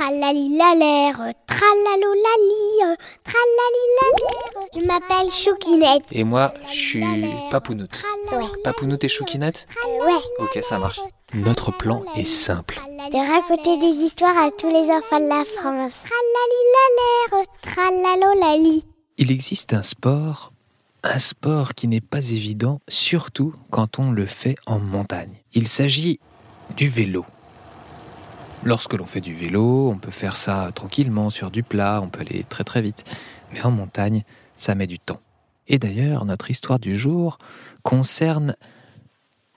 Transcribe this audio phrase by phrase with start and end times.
[0.00, 4.68] Tralalilalère, tralalolali, tralalilalère.
[4.74, 6.04] Je m'appelle Choukinette.
[6.10, 7.04] Et moi, je suis
[7.50, 8.02] Papounoute.
[8.32, 8.46] Ouais.
[8.64, 9.66] Papounoute et Choukinette
[10.06, 10.22] Ouais.
[10.38, 11.00] Ok, ça marche.
[11.34, 12.80] Notre plan est simple.
[13.12, 15.92] De raconter des histoires à tous les enfants de la France.
[16.08, 18.86] Tralalilalère, tralalolali.
[19.18, 20.50] Il existe un sport,
[21.02, 25.42] un sport qui n'est pas évident, surtout quand on le fait en montagne.
[25.52, 26.20] Il s'agit
[26.74, 27.26] du vélo.
[28.62, 32.20] Lorsque l'on fait du vélo, on peut faire ça tranquillement sur du plat, on peut
[32.20, 33.04] aller très très vite.
[33.52, 34.22] Mais en montagne,
[34.54, 35.20] ça met du temps.
[35.66, 37.38] Et d'ailleurs, notre histoire du jour
[37.82, 38.56] concerne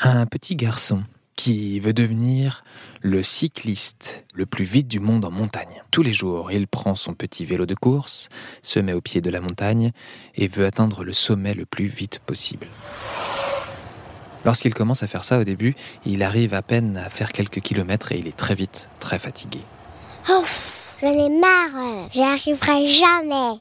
[0.00, 1.02] un petit garçon
[1.34, 2.62] qui veut devenir
[3.00, 5.82] le cycliste le plus vite du monde en montagne.
[5.90, 8.28] Tous les jours, il prend son petit vélo de course,
[8.62, 9.92] se met au pied de la montagne
[10.34, 12.66] et veut atteindre le sommet le plus vite possible.
[14.44, 15.74] Lorsqu'il commence à faire ça au début,
[16.06, 19.60] il arrive à peine à faire quelques kilomètres et il est très vite très fatigué.
[20.28, 20.44] Oh,
[21.02, 22.08] j'en ai marre.
[22.12, 23.60] J'y arriverai jamais.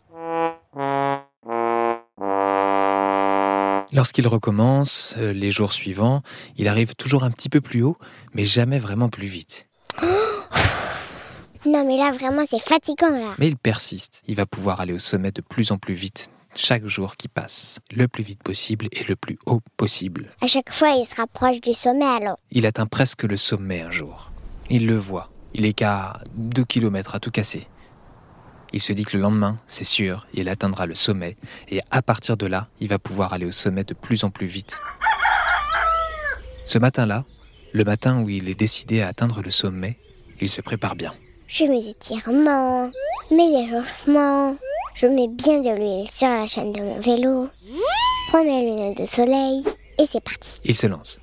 [3.91, 6.21] Lorsqu'il recommence, euh, les jours suivants,
[6.58, 7.98] il arrive toujours un petit peu plus haut,
[8.34, 9.68] mais jamais vraiment plus vite.
[11.66, 13.34] Non, mais là, vraiment, c'est fatigant, là.
[13.38, 16.86] Mais il persiste, il va pouvoir aller au sommet de plus en plus vite chaque
[16.86, 20.32] jour qui passe, le plus vite possible et le plus haut possible.
[20.42, 22.40] À chaque fois, il se rapproche du sommet, alors.
[22.52, 24.32] Il atteint presque le sommet un jour.
[24.70, 27.68] Il le voit, il est qu'à 2 km à tout casser.
[28.72, 31.36] Il se dit que le lendemain, c'est sûr, il atteindra le sommet,
[31.70, 34.46] et à partir de là, il va pouvoir aller au sommet de plus en plus
[34.46, 34.80] vite.
[36.66, 37.26] Ce matin-là,
[37.74, 39.98] le matin où il est décidé à atteindre le sommet,
[40.40, 41.14] il se prépare bien.
[41.48, 42.90] Je fais mes étirements,
[43.32, 44.55] mes échauffements.
[45.02, 47.48] Je mets bien de l'huile sur la chaîne de mon vélo.
[48.28, 49.64] Prends mes lunettes de soleil.
[49.98, 50.60] Et c'est parti.
[50.66, 51.22] Il se lance.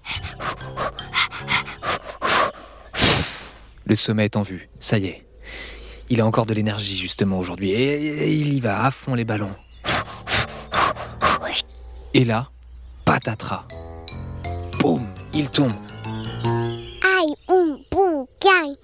[3.85, 5.27] Le sommet est en vue, ça y est.
[6.09, 9.55] Il a encore de l'énergie justement aujourd'hui et il y va à fond les ballons.
[12.15, 12.49] Et là,
[13.05, 13.67] patatras.
[14.81, 15.75] Boum, il tombe.
[16.47, 18.75] Aïe, oum, boum, gagne.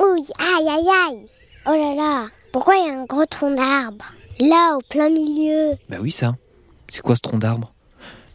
[0.00, 1.28] Ouille, aïe, aïe, aïe.
[1.66, 4.04] Oh là là, pourquoi il y a un gros tronc d'arbre?
[4.38, 5.76] Là, au plein milieu.
[5.88, 6.36] Bah oui ça.
[6.88, 7.72] C'est quoi ce tronc d'arbre?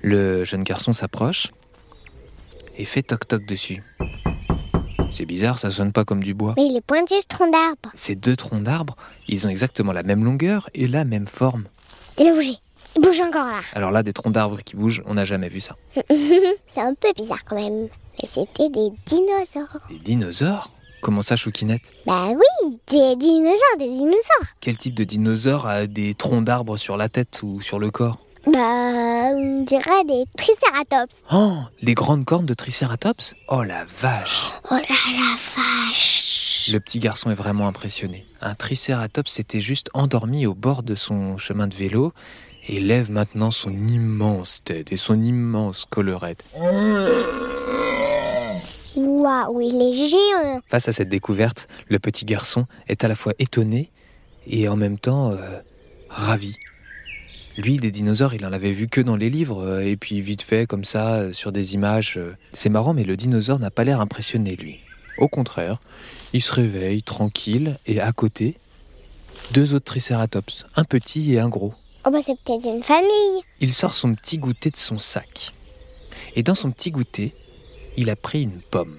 [0.02, 1.48] Le jeune garçon s'approche
[2.78, 3.84] et fait toc-toc dessus.
[5.12, 6.54] C'est bizarre, ça sonne pas comme du bois.
[6.56, 7.90] Mais il est pointu ce tronc d'arbre.
[7.96, 8.96] Ces deux troncs d'arbres,
[9.28, 11.66] ils ont exactement la même longueur et la même forme.
[12.18, 12.54] Il a bougé.
[12.96, 13.62] Il bouge encore là.
[13.74, 15.76] Alors là, des troncs d'arbres qui bougent, on n'a jamais vu ça.
[15.96, 17.88] c'est un peu bizarre quand même.
[18.22, 19.78] Mais c'était des dinosaures.
[19.90, 20.72] Des dinosaures?
[21.02, 21.94] Comment ça, Choukinette?
[22.06, 24.48] Bah oui, des dinosaures, des dinosaures.
[24.60, 28.20] Quel type de dinosaure a des troncs d'arbres sur la tête ou sur le corps?
[28.46, 31.16] Bah, on dirait des tricératops.
[31.32, 33.36] Oh, les grandes cornes de Triceratops?
[33.50, 35.36] Oh la vache Oh là la
[35.92, 36.70] vache.
[36.72, 38.26] Le petit garçon est vraiment impressionné.
[38.42, 42.14] Un Triceratops s'était juste endormi au bord de son chemin de vélo
[42.68, 46.44] et lève maintenant son immense tête et son immense collerette.
[49.20, 50.62] Waouh, il est géant.
[50.68, 53.92] Face à cette découverte, le petit garçon est à la fois étonné
[54.48, 55.60] et en même temps euh,
[56.10, 56.56] ravi.
[57.58, 60.42] Lui, des dinosaures, il en avait vu que dans les livres, euh, et puis vite
[60.42, 62.18] fait, comme ça, euh, sur des images.
[62.54, 64.80] C'est marrant, mais le dinosaure n'a pas l'air impressionné, lui.
[65.18, 65.82] Au contraire,
[66.32, 68.56] il se réveille tranquille, et à côté,
[69.52, 71.74] deux autres tricératops, un petit et un gros.
[72.06, 73.44] Oh bah c'est peut-être une famille.
[73.60, 75.52] Il sort son petit goûter de son sac.
[76.38, 77.36] Et dans son petit goûter,
[78.00, 78.98] il a pris une pomme.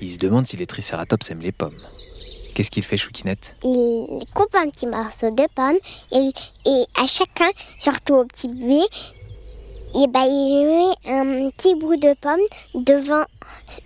[0.00, 1.78] Il se demande si les tricératops aiment les pommes.
[2.54, 3.56] Qu'est-ce qu'il fait, Choukinette?
[3.62, 5.78] Il coupe un petit morceau de pomme
[6.10, 6.32] et,
[6.68, 8.48] et à chacun, surtout au petit
[9.94, 12.40] et bah, il met un petit bout de pomme
[12.74, 13.24] devant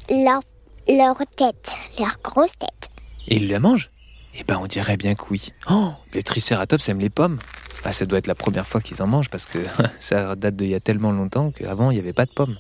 [0.09, 0.41] leur,
[0.89, 2.91] leur tête, leur grosse tête.
[3.29, 3.91] Et il la mange?
[4.39, 5.49] Eh ben, on dirait bien que oui.
[5.69, 7.39] Oh, les tricératops aiment les pommes.
[7.83, 9.59] Bah, ça doit être la première fois qu'ils en mangent parce que
[10.01, 12.57] ça date d'il y a tellement longtemps qu'avant, il n'y avait pas de pommes.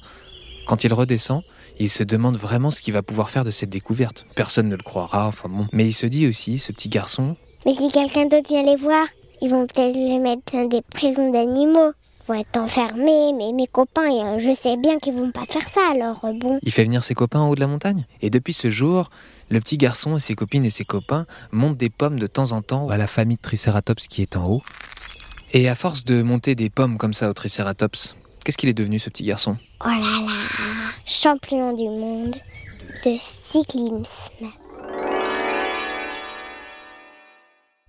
[0.66, 1.42] Quand il redescend,
[1.78, 4.26] il se demande vraiment ce qu'il va pouvoir faire de cette découverte.
[4.34, 5.68] Personne ne le croira, enfin bon.
[5.72, 9.06] Mais il se dit aussi, ce petit garçon, Mais si quelqu'un d'autre vient les voir,
[9.40, 11.92] ils vont peut-être les mettre dans des prisons d'animaux.
[11.92, 15.62] Ils vont être enfermés, mais mes copains, euh, je sais bien qu'ils vont pas faire
[15.68, 16.58] ça, alors euh, bon.
[16.62, 18.04] il fait venir ses copains en haut de la montagne.
[18.20, 19.10] Et depuis ce jour,
[19.48, 22.62] le petit garçon et ses copines et ses copains montent des pommes de temps en
[22.62, 24.62] temps à la famille de Triceratops qui est en haut.
[25.52, 29.00] Et à force de monter des pommes comme ça au Triceratops, qu'est-ce qu'il est devenu
[29.00, 32.36] ce petit garçon Oh là là, champion du monde
[33.04, 34.52] de cyclisme.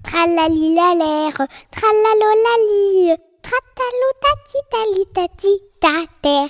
[0.03, 6.49] Tralalilalère, tralalolali, tratalo tati tali tati ta terre.